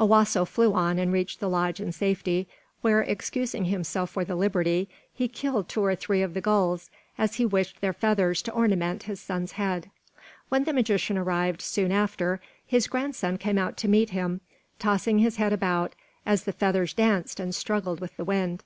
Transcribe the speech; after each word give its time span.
Owasso 0.00 0.46
flew 0.46 0.72
on 0.72 0.98
and 0.98 1.12
reached 1.12 1.40
the 1.40 1.48
lodge 1.50 1.78
in 1.78 1.92
safety, 1.92 2.48
where, 2.80 3.02
excusing 3.02 3.66
himself 3.66 4.08
for 4.08 4.24
the 4.24 4.34
liberty, 4.34 4.88
he 5.12 5.28
killed 5.28 5.68
two 5.68 5.84
or 5.84 5.94
three 5.94 6.22
of 6.22 6.32
the 6.32 6.40
gulls, 6.40 6.88
as 7.18 7.34
he 7.34 7.44
wished 7.44 7.82
their 7.82 7.92
feathers 7.92 8.40
to 8.40 8.52
ornament 8.52 9.02
his 9.02 9.20
son's 9.20 9.52
head. 9.52 9.90
When 10.48 10.64
the 10.64 10.72
magician 10.72 11.18
arrived, 11.18 11.60
soon 11.60 11.92
after, 11.92 12.40
his 12.66 12.86
grandson 12.86 13.36
came 13.36 13.58
out 13.58 13.76
to 13.76 13.86
meet 13.86 14.08
him, 14.08 14.40
tossing 14.78 15.18
his 15.18 15.36
head 15.36 15.52
about 15.52 15.92
as 16.24 16.44
the 16.44 16.52
feathers 16.54 16.94
danced 16.94 17.38
and 17.38 17.54
struggled 17.54 18.00
with 18.00 18.16
the 18.16 18.24
wind. 18.24 18.64